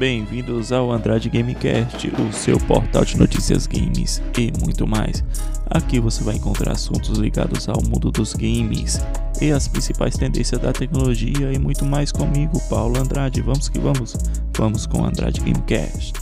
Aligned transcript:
Bem-vindos 0.00 0.72
ao 0.72 0.90
Andrade 0.90 1.28
Gamecast, 1.28 2.08
o 2.08 2.32
seu 2.32 2.58
portal 2.60 3.04
de 3.04 3.18
notícias 3.18 3.66
games 3.66 4.22
e 4.38 4.50
muito 4.64 4.86
mais. 4.86 5.22
Aqui 5.66 6.00
você 6.00 6.24
vai 6.24 6.36
encontrar 6.36 6.72
assuntos 6.72 7.18
ligados 7.18 7.68
ao 7.68 7.82
mundo 7.82 8.10
dos 8.10 8.32
games 8.32 8.98
e 9.42 9.52
as 9.52 9.68
principais 9.68 10.16
tendências 10.16 10.58
da 10.58 10.72
tecnologia 10.72 11.52
e 11.52 11.58
muito 11.58 11.84
mais 11.84 12.10
comigo, 12.10 12.58
Paulo 12.70 12.98
Andrade. 12.98 13.42
Vamos 13.42 13.68
que 13.68 13.78
vamos, 13.78 14.16
vamos 14.56 14.86
com 14.86 15.02
o 15.02 15.04
Andrade 15.04 15.42
Gamecast. 15.42 16.14